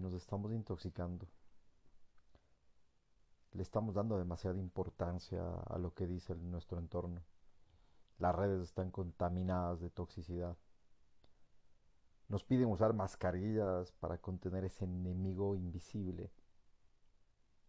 nos 0.00 0.14
estamos 0.14 0.52
intoxicando. 0.52 1.26
Le 3.52 3.62
estamos 3.62 3.94
dando 3.94 4.18
demasiada 4.18 4.58
importancia 4.58 5.42
a 5.66 5.78
lo 5.78 5.94
que 5.94 6.06
dice 6.06 6.34
nuestro 6.34 6.78
entorno. 6.78 7.22
Las 8.18 8.34
redes 8.34 8.62
están 8.62 8.90
contaminadas 8.90 9.80
de 9.80 9.90
toxicidad. 9.90 10.56
Nos 12.28 12.44
piden 12.44 12.68
usar 12.68 12.92
mascarillas 12.92 13.92
para 13.92 14.18
contener 14.18 14.64
ese 14.64 14.84
enemigo 14.84 15.54
invisible 15.54 16.30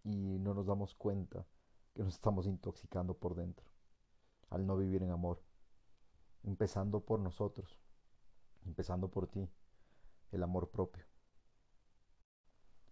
y 0.04 0.40
no 0.40 0.54
nos 0.54 0.66
damos 0.66 0.96
cuenta 0.96 1.46
que 1.94 2.04
nos 2.04 2.16
estamos 2.16 2.48
intoxicando 2.48 3.14
por 3.14 3.36
dentro 3.36 3.66
al 4.50 4.66
no 4.66 4.78
vivir 4.78 5.04
en 5.04 5.12
amor, 5.12 5.42
empezando 6.44 7.02
por 7.02 7.20
nosotros, 7.20 7.80
empezando 8.66 9.10
por 9.10 9.28
ti, 9.28 9.50
el 10.32 10.44
amor 10.44 10.70
propio. 10.70 11.06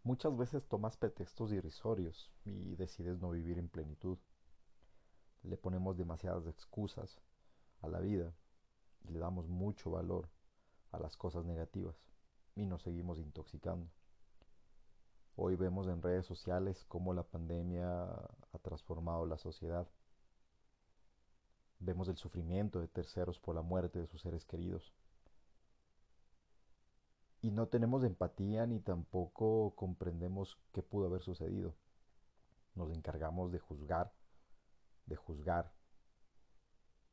Muchas 0.05 0.37
veces 0.37 0.67
tomas 0.67 0.97
pretextos 0.97 1.51
irrisorios 1.51 2.31
y 2.43 2.75
decides 2.75 3.19
no 3.19 3.31
vivir 3.31 3.57
en 3.57 3.67
plenitud. 3.67 4.19
Le 5.41 5.57
ponemos 5.57 5.97
demasiadas 5.97 6.45
excusas 6.45 7.19
a 7.81 7.87
la 7.87 7.99
vida 8.01 8.31
y 9.03 9.09
le 9.09 9.17
damos 9.17 9.47
mucho 9.47 9.89
valor 9.89 10.29
a 10.91 10.99
las 10.99 11.17
cosas 11.17 11.43
negativas 11.43 11.95
y 12.53 12.67
nos 12.67 12.83
seguimos 12.83 13.17
intoxicando. 13.17 13.89
Hoy 15.37 15.55
vemos 15.55 15.87
en 15.87 16.03
redes 16.03 16.27
sociales 16.27 16.85
cómo 16.87 17.11
la 17.15 17.23
pandemia 17.23 18.03
ha 18.03 18.59
transformado 18.61 19.25
la 19.25 19.39
sociedad. 19.39 19.87
Vemos 21.79 22.09
el 22.09 22.17
sufrimiento 22.17 22.79
de 22.79 22.87
terceros 22.87 23.39
por 23.39 23.55
la 23.55 23.63
muerte 23.63 23.97
de 23.97 24.05
sus 24.05 24.21
seres 24.21 24.45
queridos. 24.45 24.93
Y 27.45 27.51
no 27.51 27.67
tenemos 27.67 28.03
empatía 28.03 28.65
ni 28.65 28.79
tampoco 28.79 29.75
comprendemos 29.75 30.57
qué 30.73 30.81
pudo 30.81 31.05
haber 31.05 31.21
sucedido. 31.21 31.75
Nos 32.73 32.89
encargamos 32.89 33.51
de 33.51 33.59
juzgar, 33.59 34.11
de 35.05 35.15
juzgar, 35.15 35.71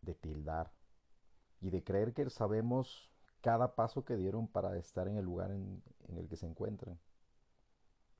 de 0.00 0.14
tildar 0.14 0.72
y 1.60 1.68
de 1.68 1.84
creer 1.84 2.14
que 2.14 2.30
sabemos 2.30 3.10
cada 3.42 3.74
paso 3.74 4.06
que 4.06 4.16
dieron 4.16 4.48
para 4.48 4.78
estar 4.78 5.06
en 5.06 5.18
el 5.18 5.24
lugar 5.26 5.50
en, 5.50 5.82
el 6.16 6.26
que 6.30 6.36
se 6.36 6.46
encuentran. 6.46 6.98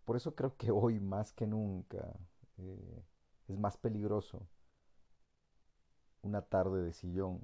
Por 0.04 0.16
eso 0.16 0.34
creo 0.34 0.54
que 0.58 0.70
hoy 0.70 1.00
más 1.00 1.32
que 1.32 1.46
nunca 1.46 2.12
eh, 2.58 3.02
es 3.48 3.58
más 3.58 3.78
peligroso 3.78 4.46
una 6.20 6.42
tarde 6.42 6.82
de 6.82 6.92
sillón 6.92 7.40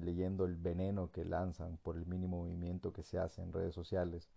leyendo 0.00 0.44
el 0.44 0.56
veneno 0.56 1.10
que 1.10 1.24
lanzan 1.24 1.76
por 1.78 1.96
el 1.96 2.06
mínimo 2.06 2.38
movimiento 2.38 2.92
que 2.92 3.02
se 3.02 3.18
hace 3.18 3.42
en 3.42 3.52
redes 3.52 3.74
sociales. 3.74 4.30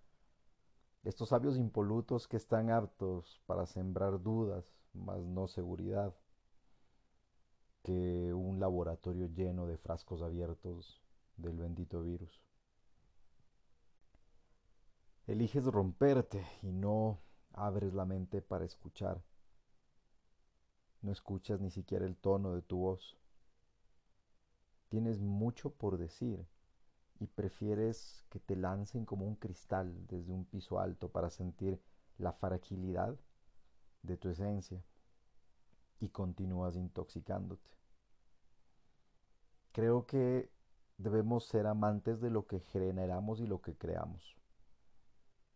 Estos 1.04 1.30
sabios 1.30 1.58
impolutos 1.58 2.28
que 2.28 2.38
están 2.38 2.70
aptos 2.70 3.42
para 3.46 3.66
sembrar 3.66 4.22
dudas, 4.22 4.74
mas 4.94 5.26
no 5.26 5.48
seguridad, 5.48 6.14
que 7.84 8.34
un 8.34 8.60
laboratorio 8.60 9.28
lleno 9.28 9.68
de 9.68 9.78
frascos 9.78 10.22
abiertos 10.22 11.02
del 11.36 11.58
bendito 11.58 12.02
virus. 12.02 12.42
Eliges 15.28 15.66
romperte 15.66 16.46
y 16.62 16.72
no 16.72 17.20
abres 17.54 17.94
la 17.94 18.06
mente 18.06 18.42
para 18.42 18.66
escuchar. 18.66 19.22
No 21.02 21.12
escuchas 21.12 21.60
ni 21.60 21.70
siquiera 21.70 22.06
el 22.06 22.16
tono 22.16 22.54
de 22.54 22.62
tu 22.62 22.78
voz. 22.78 23.18
Tienes 24.94 25.20
mucho 25.20 25.72
por 25.72 25.98
decir 25.98 26.46
y 27.20 27.26
prefieres 27.26 28.28
que 28.30 28.40
te 28.40 28.56
lancen 28.56 29.06
como 29.06 29.26
un 29.26 29.34
cristal 29.36 30.06
desde 30.06 30.32
un 30.32 30.46
piso 30.46 30.80
alto 30.80 31.10
para 31.10 31.32
sentir 31.32 31.82
la 32.20 32.32
fragilidad 32.32 33.18
de 34.04 34.18
tu 34.18 34.30
esencia 34.30 34.84
y 36.00 36.10
continúas 36.10 36.76
intoxicándote. 36.76 37.72
Creo 39.72 40.06
que 40.06 40.52
debemos 41.00 41.48
ser 41.48 41.66
amantes 41.66 42.22
de 42.22 42.30
lo 42.30 42.46
que 42.46 42.60
generamos 42.60 43.40
y 43.40 43.48
lo 43.48 43.64
que 43.64 43.76
creamos. 43.76 44.38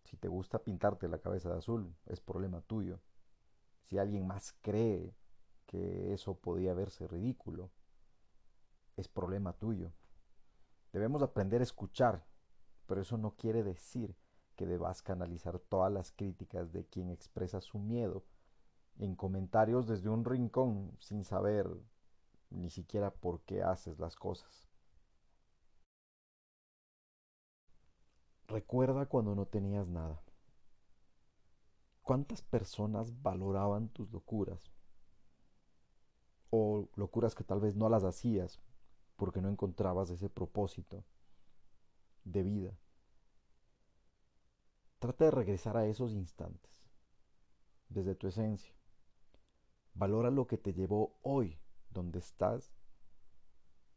Si 0.06 0.18
te 0.18 0.30
gusta 0.30 0.64
pintarte 0.64 1.08
la 1.08 1.20
cabeza 1.20 1.52
de 1.52 1.60
azul, 1.60 1.96
es 2.08 2.20
problema 2.22 2.62
tuyo. 2.62 3.02
Si 3.84 4.00
alguien 4.00 4.26
más 4.26 4.56
cree 4.64 5.14
que 5.68 6.12
eso 6.12 6.34
podía 6.40 6.74
verse 6.74 7.08
ridículo, 7.08 7.70
es 8.98 9.08
problema 9.08 9.54
tuyo. 9.54 9.94
Debemos 10.92 11.22
aprender 11.22 11.62
a 11.62 11.64
escuchar, 11.64 12.26
pero 12.88 13.02
eso 13.02 13.18
no 13.18 13.36
quiere 13.36 13.64
decir 13.64 14.16
que 14.56 14.66
debas 14.66 15.04
canalizar 15.04 15.60
todas 15.60 15.92
las 15.92 16.12
críticas 16.12 16.72
de 16.74 16.86
quien 16.86 17.12
expresa 17.12 17.62
su 17.62 17.78
miedo 17.78 18.26
en 18.98 19.16
comentarios 19.16 19.88
desde 19.88 20.10
un 20.10 20.26
rincón 20.26 20.98
sin 21.00 21.24
saber 21.24 21.70
ni 22.50 22.72
siquiera 22.72 23.12
por 23.12 23.42
qué 23.42 23.62
haces 23.62 24.00
las 24.00 24.16
cosas. 24.16 24.68
Recuerda 28.48 29.06
cuando 29.06 29.36
no 29.36 29.46
tenías 29.46 29.88
nada. 29.88 30.24
¿Cuántas 32.02 32.42
personas 32.42 33.22
valoraban 33.22 33.90
tus 33.90 34.10
locuras? 34.12 34.72
O 36.50 36.88
locuras 36.96 37.36
que 37.36 37.44
tal 37.44 37.60
vez 37.60 37.76
no 37.76 37.90
las 37.90 38.06
hacías 38.06 38.62
porque 39.18 39.42
no 39.42 39.50
encontrabas 39.50 40.10
ese 40.10 40.30
propósito 40.30 41.04
de 42.24 42.44
vida. 42.44 42.78
Trata 45.00 45.26
de 45.26 45.32
regresar 45.32 45.76
a 45.76 45.86
esos 45.86 46.14
instantes, 46.14 46.88
desde 47.90 48.16
tu 48.16 48.28
esencia. 48.28 48.74
Valora 49.94 50.32
lo 50.32 50.48
que 50.48 50.58
te 50.58 50.74
llevó 50.74 51.18
hoy 51.22 51.60
donde 51.90 52.20
estás 52.20 52.72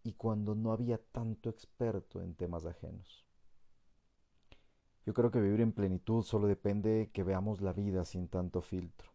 y 0.02 0.14
cuando 0.14 0.54
no 0.54 0.72
había 0.72 0.98
tanto 0.98 1.50
experto 1.50 2.22
en 2.22 2.34
temas 2.34 2.64
ajenos. 2.64 3.26
Yo 5.04 5.14
creo 5.14 5.30
que 5.30 5.40
vivir 5.40 5.60
en 5.60 5.72
plenitud 5.72 6.22
solo 6.22 6.46
depende 6.46 6.90
de 6.90 7.10
que 7.10 7.24
veamos 7.24 7.60
la 7.60 7.72
vida 7.72 8.04
sin 8.04 8.28
tanto 8.28 8.60
filtro. 8.62 9.10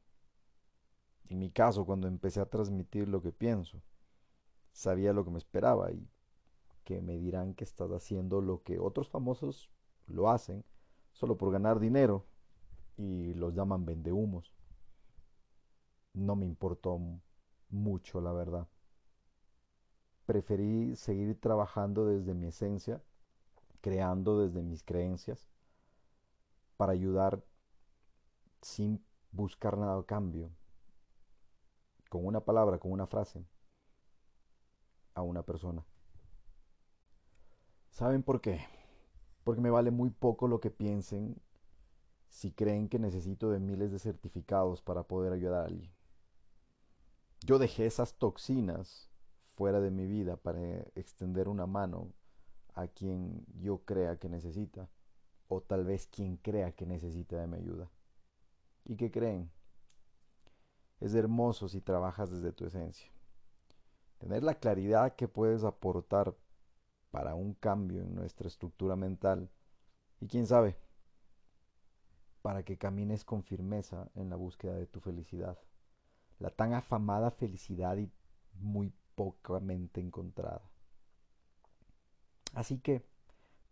En 1.28 1.40
mi 1.40 1.50
caso, 1.50 1.86
cuando 1.86 2.08
empecé 2.08 2.40
a 2.40 2.50
transmitir 2.50 3.08
lo 3.08 3.22
que 3.22 3.32
pienso, 3.32 3.82
sabía 4.76 5.14
lo 5.14 5.24
que 5.24 5.32
me 5.32 5.38
esperaba 5.38 5.90
y 5.92 6.06
que 6.84 7.02
me 7.02 7.18
dirán 7.18 7.54
que 7.54 7.64
estás 7.64 7.90
haciendo 7.92 8.42
lo 8.42 8.62
que 8.62 8.78
otros 8.78 9.10
famosos 9.10 9.72
lo 10.06 10.30
hacen 10.30 10.66
solo 11.14 11.38
por 11.38 11.52
ganar 11.52 11.80
dinero 11.80 12.26
y 12.98 13.34
los 13.36 13.54
llaman 13.56 13.86
vendehumos. 13.86 14.54
No 16.14 16.36
me 16.36 16.46
importó 16.46 17.00
mucho, 17.70 18.20
la 18.20 18.34
verdad. 18.34 18.68
Preferí 20.26 20.96
seguir 20.98 21.40
trabajando 21.40 22.06
desde 22.06 22.34
mi 22.34 22.48
esencia, 22.48 23.02
creando 23.80 24.40
desde 24.40 24.62
mis 24.62 24.84
creencias 24.84 25.48
para 26.76 26.92
ayudar 26.92 27.42
sin 28.62 29.02
buscar 29.32 29.78
nada 29.78 29.98
a 29.98 30.04
cambio, 30.04 30.52
con 32.10 32.26
una 32.26 32.42
palabra, 32.42 32.78
con 32.78 32.92
una 32.92 33.08
frase, 33.08 33.46
a 35.16 35.22
una 35.22 35.44
persona. 35.44 35.86
¿Saben 37.90 38.24
por 38.24 38.42
qué? 38.42 38.60
Porque 39.44 39.62
me 39.62 39.70
vale 39.70 39.90
muy 39.90 40.10
poco 40.10 40.48
lo 40.48 40.60
que 40.60 40.70
piensen 40.70 41.42
si 42.28 42.52
creen 42.52 42.90
que 42.90 43.00
necesito 43.00 43.50
de 43.50 43.60
miles 43.60 43.92
de 43.92 44.00
certificados 44.00 44.82
para 44.82 45.04
poder 45.04 45.32
ayudar 45.32 45.64
a 45.64 45.66
alguien. 45.68 45.92
Yo 47.46 47.58
dejé 47.58 47.86
esas 47.86 48.16
toxinas 48.16 49.10
fuera 49.56 49.80
de 49.80 49.92
mi 49.92 50.06
vida 50.06 50.36
para 50.36 50.60
extender 50.96 51.48
una 51.48 51.66
mano 51.66 52.12
a 52.74 52.88
quien 52.88 53.46
yo 53.58 53.86
crea 53.86 54.20
que 54.20 54.28
necesita 54.28 54.90
o 55.48 55.62
tal 55.62 55.86
vez 55.86 56.08
quien 56.08 56.38
crea 56.38 56.74
que 56.74 56.86
necesita 56.86 57.38
de 57.38 57.48
mi 57.48 57.58
ayuda. 57.58 57.90
¿Y 58.84 58.98
qué 58.98 59.12
creen? 59.12 59.50
Es 61.00 61.16
hermoso 61.16 61.70
si 61.70 61.80
trabajas 61.80 62.32
desde 62.32 62.52
tu 62.52 62.66
esencia. 62.66 63.15
Tener 64.26 64.42
la 64.42 64.56
claridad 64.56 65.16
que 65.16 65.28
puedes 65.28 65.64
aportar 65.64 66.36
para 67.12 67.36
un 67.36 67.54
cambio 67.54 68.02
en 68.02 68.16
nuestra 68.16 68.48
estructura 68.48 68.96
mental 68.96 69.52
y 70.20 70.26
quién 70.26 70.48
sabe, 70.48 70.76
para 72.42 72.64
que 72.64 72.80
camines 72.80 73.24
con 73.24 73.44
firmeza 73.44 74.10
en 74.16 74.32
la 74.32 74.36
búsqueda 74.36 74.74
de 74.74 74.88
tu 74.88 75.00
felicidad. 75.00 75.60
La 76.40 76.50
tan 76.50 76.74
afamada 76.74 77.30
felicidad 77.30 77.98
y 77.98 78.12
muy 78.56 78.92
pocamente 79.14 80.02
encontrada. 80.02 80.64
Así 82.56 82.80
que, 82.80 83.06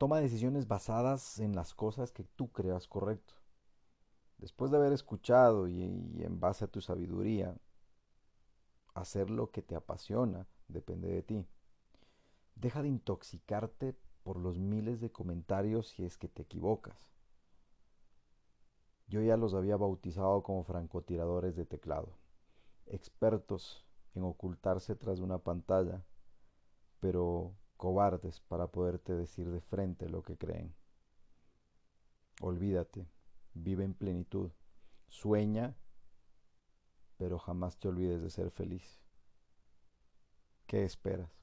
Toma 0.04 0.20
decisiones 0.20 0.68
basadas 0.68 1.40
en 1.40 1.56
las 1.56 1.74
cosas 1.74 2.12
que 2.12 2.26
tú 2.26 2.52
creas 2.52 2.90
correcto. 2.90 3.36
Después 4.38 4.70
de 4.70 4.76
haber 4.76 4.92
escuchado 4.92 5.70
y, 5.70 5.82
en 5.82 6.42
base 6.42 6.66
a 6.66 6.68
tu 6.68 6.82
sabiduría, 6.82 7.56
hacer 8.94 9.30
lo 9.30 9.52
que 9.52 9.62
te 9.62 9.76
apasiona 9.76 10.48
depende 10.68 11.10
de 11.10 11.24
ti. 11.24 11.48
Deja 12.56 12.82
de 12.82 12.90
intoxicarte 12.90 13.96
por 14.24 14.38
los 14.38 14.60
miles 14.60 15.02
de 15.02 15.12
comentarios 15.12 15.90
si 15.90 16.06
es 16.06 16.18
que 16.18 16.28
te 16.28 16.44
equivocas. 16.44 17.12
Yo 19.08 19.22
ya 19.22 19.38
los 19.38 19.54
había 19.54 19.78
bautizado 19.78 20.44
como 20.44 20.64
francotiradores 20.64 21.56
de 21.56 21.66
teclado, 21.66 22.18
expertos 22.86 23.86
en 24.16 24.24
ocultarse 24.24 24.96
tras 24.96 25.20
una 25.20 25.40
pantalla, 25.40 26.04
pero 27.00 27.54
cobardes 27.78 28.40
para 28.40 28.68
poderte 28.68 29.14
decir 29.14 29.52
de 29.52 29.60
frente 29.60 30.08
lo 30.08 30.24
que 30.24 30.38
creen. 30.38 30.74
Olvídate, 32.42 33.08
vive 33.54 33.84
en 33.84 33.94
plenitud, 33.94 34.52
sueña, 35.10 35.76
pero 37.18 37.40
jamás 37.40 37.78
te 37.78 37.88
olvides 37.88 38.22
de 38.22 38.30
ser 38.30 38.52
feliz. 38.52 39.02
¿Qué 40.68 40.84
esperas? 40.84 41.43